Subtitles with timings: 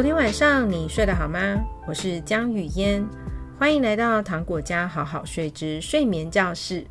[0.00, 1.62] 昨天晚上你睡得好吗？
[1.86, 3.06] 我是江雨嫣
[3.58, 6.86] 欢迎来到糖果家好好睡之睡眠教室。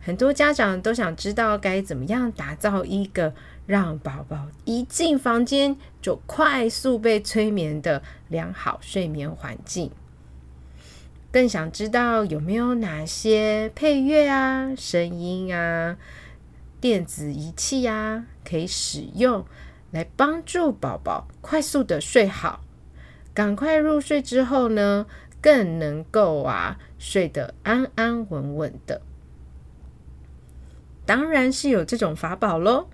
[0.00, 3.32] 很多家长都想知道该怎么样打造一个
[3.64, 9.92] 让宝宝一进房间就快速被催眠的良好睡眠环境。
[11.30, 15.96] 更想知道有没有哪些配乐啊声音啊
[16.80, 19.46] 电子仪器呀可以使用
[19.92, 22.60] 来帮助宝宝快速的睡好，
[23.32, 25.06] 赶快入睡之后呢，
[25.40, 29.02] 更能够啊睡得安安稳稳的。
[31.04, 32.88] 当然是有这种法宝喽。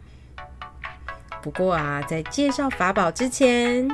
[1.41, 3.89] 不过啊，在介绍法宝之前，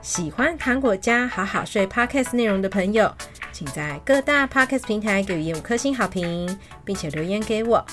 [0.00, 3.12] 喜欢糖果家好好睡 Podcast 内容的朋友，
[3.52, 7.84] 请在各大 Podcast 平台给予五颗星好评，并且留言给我。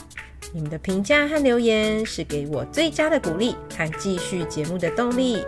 [0.54, 5.44] 你们的评价和留言是给我最佳的鼓励和继续节目的动力。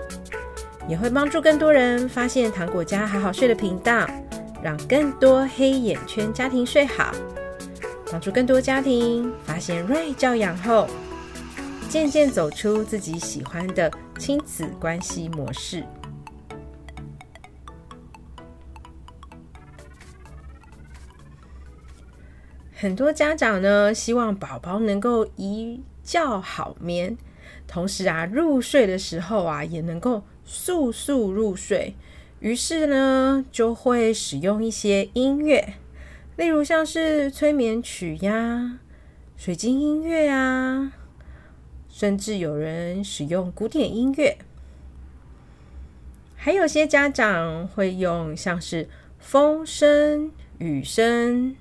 [0.87, 4.07] 也会帮助更多人发现糖果家好好睡的频道
[4.61, 7.11] 让更多黑眼圈家庭睡好。
[8.11, 10.87] 帮助更多家庭发现 right 教养后
[11.87, 15.83] 渐渐走出自己喜欢的亲子关系模式。
[22.85, 27.17] 很多家长呢希望宝宝能够一觉好眠
[27.65, 31.95] 同时啊入睡的时候啊也能够速速入睡
[32.41, 35.73] 于是呢就会使用一些音乐
[36.37, 38.77] 例如像是催眠曲呀
[39.35, 40.91] 水晶音乐呀
[41.89, 44.37] 甚至有人使用古典音乐
[46.35, 51.55] 还有些家长会用像是风声雨声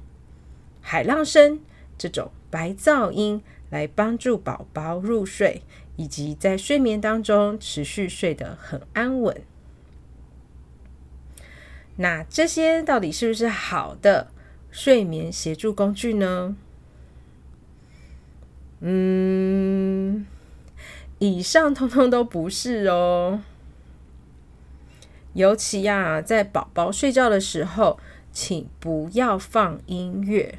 [0.86, 1.60] 海浪声
[1.96, 5.62] 这种白噪音来帮助宝宝入睡，
[5.96, 9.42] 以及在睡眠当中持续睡得很安稳。
[11.96, 14.28] 那这些到底是不是好的
[14.70, 16.54] 睡眠协助工具呢？
[18.80, 20.26] 嗯，
[21.18, 23.40] 以上通通都不是哦。
[25.32, 27.98] 尤其呀，在宝宝睡觉的时候，
[28.30, 30.58] 请不要放音乐。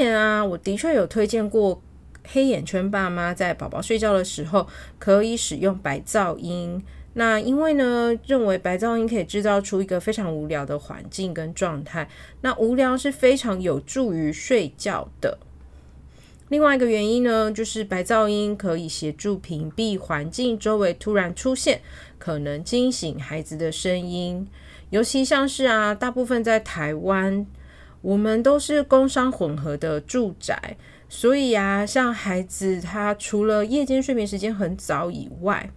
[0.00, 1.82] 前啊我的确有推荐过
[2.26, 4.66] 黑眼圈爸妈在宝宝睡觉的时候
[4.98, 6.82] 可以使用白噪音。
[7.12, 12.08] 那因为呢认为白噪音可以制造出一个非常无聊的环境跟状态
[12.40, 15.38] 那无聊是非常有助于睡觉的。
[16.48, 21.82] 另外一个原因呢就是白噪音可以协助屏蔽环境周围突然出现
[22.18, 24.48] 可能惊醒孩子的声音
[24.88, 27.44] 尤其像是啊大部分在台湾
[28.02, 30.76] 我们都是工商混合的住宅，
[31.08, 35.70] 所以啊，像孩子他除了夜间睡眠时间很早以外，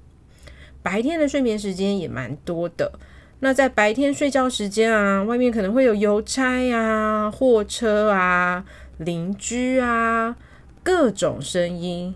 [0.81, 2.93] 白天的睡眠时间也蛮多的。
[3.39, 8.63] 那在白天睡觉时间啊，外面可能会有邮差啊、货车啊、
[8.97, 10.37] 邻居啊
[10.81, 12.15] 各种声音。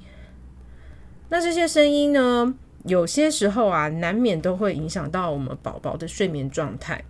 [1.30, 2.56] 那这些声音呢？
[2.86, 7.04] 有些时候啊，难免都会影响到我们宝宝的睡眠状态。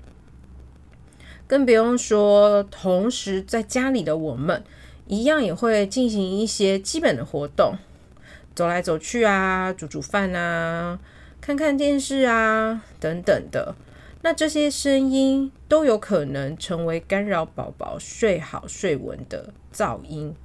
[1.48, 4.62] 更不用说同时在家里的我们
[5.08, 7.76] 一样也会进行一些基本的活动
[8.54, 11.00] 走来走去啊煮煮饭啊
[11.40, 13.76] 看看电视啊等等的。
[14.24, 20.36] 那这些声音都有可能成为干扰宝宝睡好睡稳的噪音。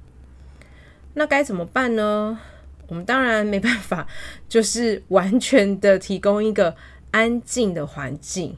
[1.15, 2.39] 那该怎么办呢？
[2.87, 4.07] 我们当然没办法
[4.47, 6.75] 就是完全的提供一个
[7.11, 8.55] 安静的环境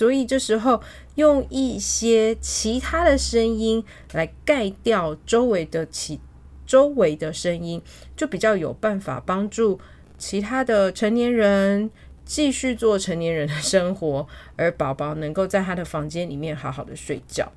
[0.00, 0.80] 所以这时候
[1.16, 6.18] 用一些其他的声音来盖掉周围的其
[6.66, 7.82] 周围的声音
[8.16, 9.78] 就比较有办法帮助
[10.16, 11.90] 其他的成年人
[12.24, 14.26] 继续做成年人的生活
[14.56, 17.52] 而宝宝能够在他的房间里面好好的睡觉。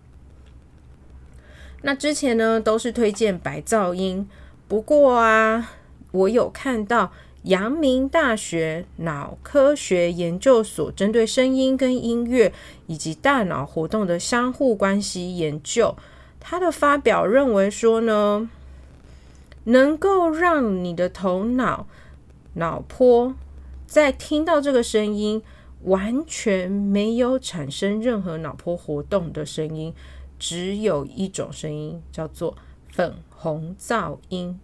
[1.84, 4.28] 那之前呢都是推荐白噪音
[4.68, 5.72] 不过啊
[6.12, 7.14] 我有看到
[7.44, 12.54] 阳明大学脑科学研究所针对声音跟音乐
[12.88, 15.96] 以及大脑活动的相互关系研究。
[16.40, 18.50] 它的发表认为说呢
[19.66, 21.88] 能够让你的头脑
[22.56, 23.34] 脑波
[23.86, 25.42] 在听到这个声音
[25.84, 29.94] 完全没有产生任何脑波活动的声音
[30.40, 32.56] 只有一种声音叫做
[32.90, 34.60] 粉红噪音。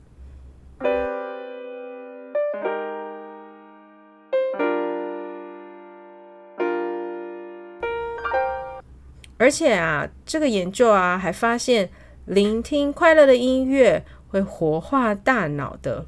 [9.40, 11.90] 而且啊，这个研究啊还发现，
[12.26, 16.06] 聆听快乐的音乐会活化大脑的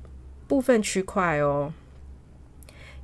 [0.48, 1.74] 部分区块哦。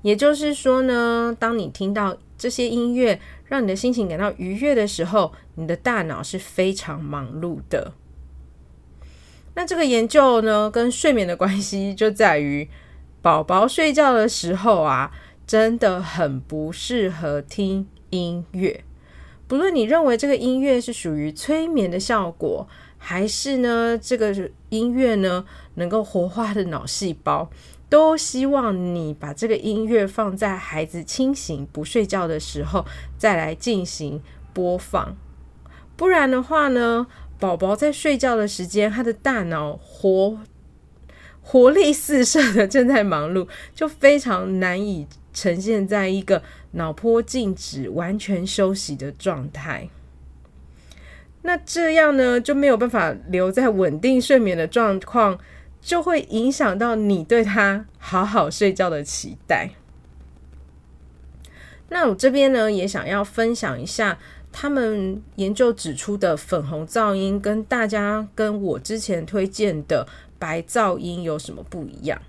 [0.02, 7.94] 也就是说呢，当你听到这些音乐，让你的心情感到愉悦的时候，你的大脑是非常忙碌的。
[9.56, 12.70] 那这个研究呢，跟睡眠的关系就在于，
[13.22, 15.12] 宝宝睡觉的时候啊，
[15.48, 18.84] 真的很不适合听音乐。
[19.48, 22.68] 不论你认为这个音乐是属于催眠的效果，
[22.98, 25.46] 还是呢这个音乐呢
[25.76, 27.50] 能够活化的脑细胞，
[27.88, 32.86] 都希望你把这个音乐放在孩子清醒不睡觉的时候
[33.18, 34.22] 再来进行
[34.54, 35.16] 播放。
[35.96, 37.08] 不然的话呢，
[37.40, 40.40] 宝宝在睡觉的时间，他的大脑活
[41.42, 46.44] 活力四射的正在忙碌，就非常难以呈现在一个
[46.78, 49.90] 脑波静止、完全休息的状态，
[51.42, 55.38] 那这样呢就没有办法留在稳定睡眠的状况，
[55.82, 59.72] 就会影响到你对他好好睡觉的期待。
[61.90, 64.20] 那我这边呢也想要分享一下，
[64.52, 70.08] 他们研究指出的粉红噪音跟大家跟我之前推荐的
[70.38, 72.22] 白噪音有什么不一样。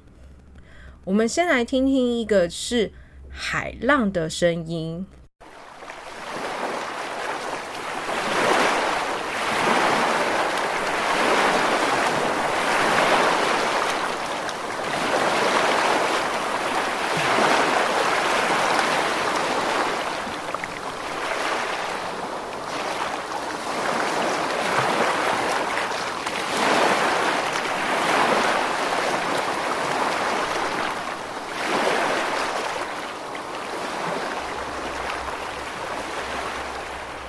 [1.04, 2.92] 我们先来听听一个是
[3.30, 5.06] 海浪的声音。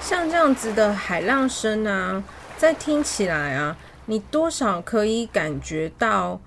[0.10, 2.24] 像这样子的海浪声啊，
[2.58, 3.78] 在听起来啊，
[4.08, 6.42] 你多少可以感觉到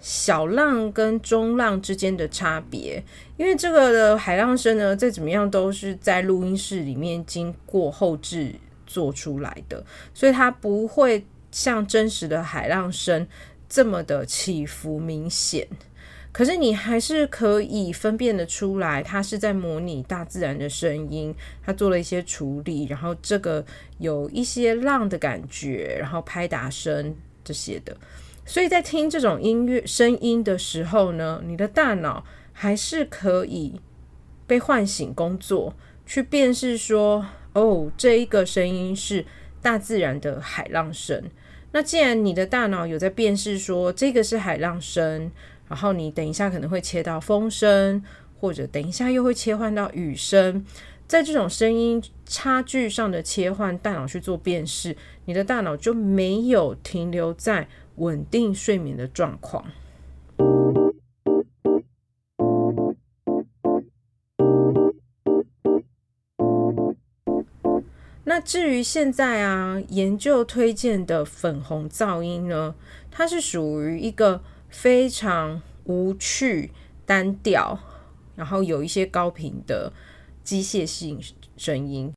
[0.00, 3.04] 小浪跟中浪之间的差别，
[3.36, 8.54] 因为这个的海浪声呢，再怎么样都是在录音室里面经过后制
[8.86, 13.28] 做出来的，所以它不会像真实的海浪声
[13.68, 15.68] 这么的起伏明显。
[16.30, 21.34] 可是你还是可以分辨得出来，它是在模拟大自然的声音，
[21.64, 23.64] 它做了一些处理，然后这个
[23.98, 27.96] 有一些浪的感觉，然后拍打声这些的。
[28.46, 33.80] 所以在听这种音乐声音的时候呢，你的大脑还是可以
[34.46, 35.74] 被唤醒工作，
[36.06, 39.26] 去辨识说，哦，这一个声音是
[39.60, 41.24] 大自然的海浪声。
[41.72, 45.30] 那既然你的大脑有在辨识说这个是海浪声，
[45.68, 48.02] 然后你等一下可能会切到风声，
[48.40, 50.64] 或者等一下又会切换到雨声，
[51.06, 59.66] 在这种声音差距上的切换，大脑去做辨识，你的大脑就没有停留在稳定睡眠的状况。
[68.24, 72.74] 那至于现在啊，研究推荐的粉红噪音呢，
[73.10, 74.42] 它是属于一个。
[74.70, 76.70] 非常无趣、
[77.06, 77.78] 单调，
[78.36, 79.90] 然后有一些高频的
[80.44, 81.18] 机械性
[81.56, 82.12] 声音。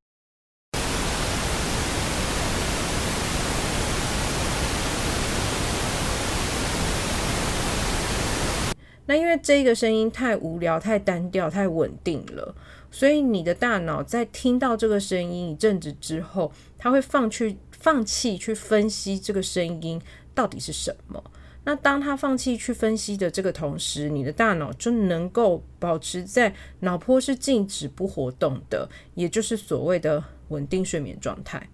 [9.06, 12.54] 那因为这个声音太无聊、太单调、太稳定了，
[12.92, 20.02] 所以你的大脑在听到这个声音一阵子之后，它会放弃、放弃去分析这个声音
[20.36, 21.24] 到底是什么。
[21.64, 31.70] 那当他放弃去分析的这个同时，你的大脑就能够保持在脑波是静止不活动的，也就是所谓的稳定睡眠状态。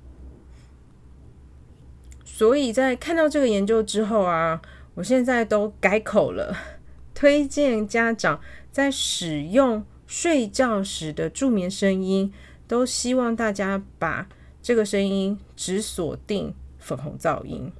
[2.25, 4.61] 所以在看到这个研究之后啊，
[4.95, 6.55] 我现在都改口了，
[7.15, 8.41] 推荐家长
[8.71, 12.33] 在使用睡觉时的助眠声音，
[12.67, 14.27] 都希望大家把
[14.61, 17.71] 这个声音只锁定粉红噪音。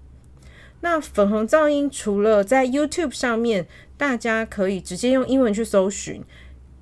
[0.82, 3.68] 那粉红噪音除了在 YouTube 上面，
[3.98, 6.24] 大家可以直接用英文去搜寻，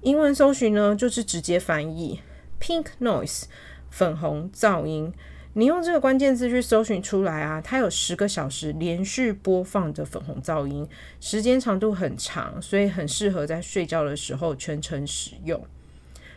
[0.02, 2.20] 英文搜寻呢就是直接翻译
[2.60, 3.44] Pink Noise
[3.90, 5.14] 粉红噪音。
[5.54, 10.86] 你用这个关键字去搜寻出来啊，它有十个小时连续播放的粉红噪音，
[11.22, 15.66] 时间长度很长，所以很适合在睡觉的时候全程使用。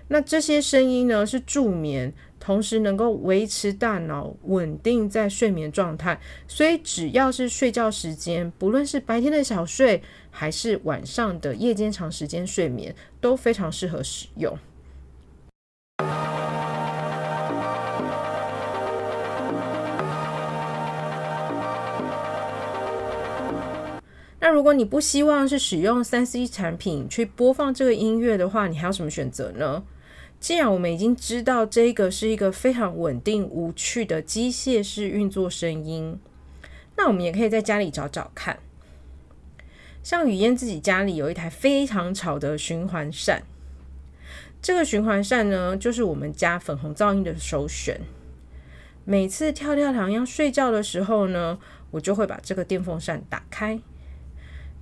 [0.07, 2.15] 那这些声音呢，是助眠，
[2.49, 6.19] 同时能够维持大脑稳定在睡眠状态。
[6.47, 14.57] 所以只要是睡觉时间，不论是白天的小睡，还是晚上的夜间长时间睡眠，都非常适合使用。
[24.41, 29.83] 那如果你不希望是使用三 C 产品去播放这个音乐的话，你还有什么选择呢？
[30.41, 36.19] 既然我们已经知道这个是一个非常稳定无趣的机械式运作声音，
[36.97, 38.59] 那我们也可以在家里找找看。
[40.03, 43.43] 像雨嫣自己家里有一台非常吵的循环扇，
[44.63, 48.01] 这个循环扇呢，就是我们家粉红噪音的首选。
[49.05, 51.59] 每次跳跳糖要睡觉的时候呢，
[51.91, 53.81] 我就会把这个电风扇打开。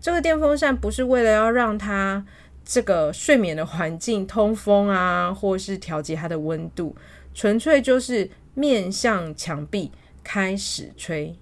[0.01, 2.25] 这个电风扇不是为了要让它
[2.67, 6.97] 这个睡眠的环境通风啊，或是调节它的温度，
[7.33, 9.93] 纯粹就是面向墙壁
[10.25, 11.35] 开始吹，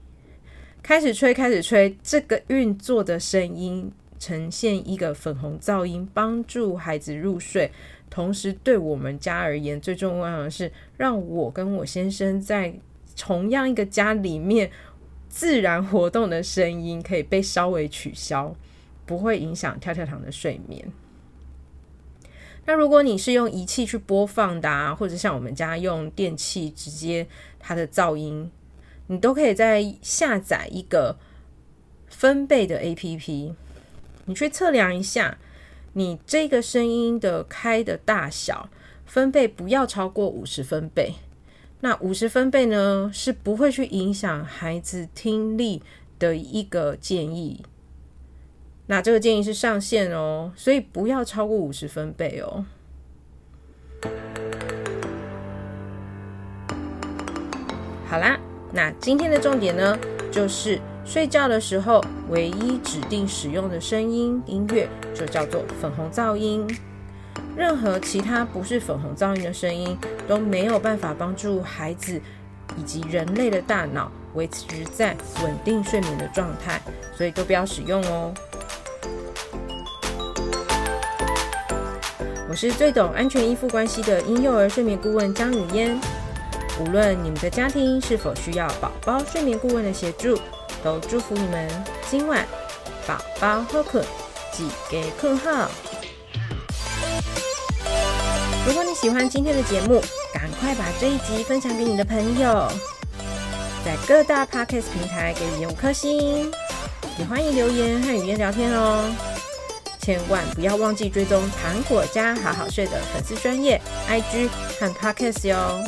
[0.82, 1.96] 开始吹，开始吹。
[2.02, 7.72] 这个运作的声音呈现一个粉红噪音，帮助孩子入睡。
[8.10, 12.74] 同时，对我们家而言，最重要的是让我跟我先生在
[13.16, 14.70] 同样一个家里面。
[15.26, 18.54] 自然活动的声音可以被稍微取消，
[19.04, 20.86] 不会影响跳跳糖的睡眠。
[22.66, 27.26] 那如果你是用仪器去播放的啊，或者像我们家用电器直接
[27.58, 28.50] 它的噪音，
[29.08, 31.18] 你都可以在下载一个
[32.08, 33.52] 分贝的 APP，
[34.24, 35.36] 你去测量一下
[35.92, 38.70] 你这个声音的开的大小，
[39.04, 41.14] 分贝不要超过五十分贝。
[41.80, 45.82] 那五十分贝呢，是不会去影响孩子听力
[46.18, 47.62] 的一个建议。
[48.86, 52.66] 那这个建议是上限哦，所以不要超过五十分贝哦。
[58.06, 58.38] 好啦，
[58.72, 59.98] 那今天的重点呢，
[60.30, 66.66] 就是睡觉的时候唯一指定使用的声音音乐，就叫做粉红噪音。
[67.56, 69.96] 任何其他不是粉红噪音的声音
[70.28, 72.20] 都没有办法帮助孩子
[72.76, 76.80] 以及人类的大脑维持在稳定睡眠的状态，
[77.16, 78.34] 所以都不要使用哦。
[82.48, 85.98] 我是最懂安全依附关系的婴幼儿睡眠顾问张雨嫣。
[86.80, 90.38] 无论你们的家庭是否需要宝宝睡眠顾问的协助，
[90.82, 91.68] 都祝福你们
[92.10, 92.46] 今晚
[93.06, 94.04] 宝宝好困，
[94.52, 95.70] 记得困号。
[98.66, 100.00] 如果你喜欢今天的节目，
[100.32, 102.68] 赶快把这一集分享给你的朋友，
[103.84, 106.50] 在各大 Podcast 平台给五颗星，
[107.18, 109.04] 也欢迎留言和语嫣聊天哦。
[110.00, 115.82] 千万不要忘记追踪糖果家好好睡的粉丝专业 IG 和 Podcast 哟。